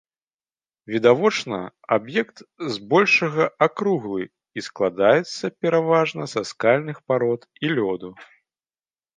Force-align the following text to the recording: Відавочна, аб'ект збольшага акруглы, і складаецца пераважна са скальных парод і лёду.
Відавочна, 0.93 1.57
аб'ект 1.97 2.41
збольшага 2.77 3.43
акруглы, 3.67 4.23
і 4.61 4.65
складаецца 4.69 5.53
пераважна 5.67 6.23
са 6.35 6.41
скальных 6.53 6.97
парод 7.11 7.41
і 7.67 7.73
лёду. 7.79 8.09